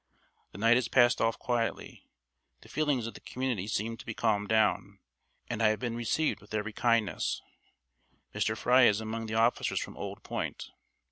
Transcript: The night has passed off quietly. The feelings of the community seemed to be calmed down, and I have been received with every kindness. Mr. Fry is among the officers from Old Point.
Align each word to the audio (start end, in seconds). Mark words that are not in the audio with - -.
The 0.51 0.57
night 0.57 0.77
has 0.77 0.87
passed 0.87 1.21
off 1.21 1.37
quietly. 1.37 2.09
The 2.61 2.69
feelings 2.69 3.05
of 3.05 3.13
the 3.13 3.19
community 3.19 3.67
seemed 3.67 3.99
to 3.99 4.05
be 4.07 4.15
calmed 4.15 4.49
down, 4.49 4.97
and 5.47 5.61
I 5.61 5.67
have 5.67 5.77
been 5.79 5.95
received 5.95 6.41
with 6.41 6.55
every 6.55 6.73
kindness. 6.73 7.39
Mr. 8.33 8.57
Fry 8.57 8.85
is 8.87 8.99
among 8.99 9.27
the 9.27 9.35
officers 9.35 9.79
from 9.79 9.95
Old 9.95 10.23
Point. 10.23 10.71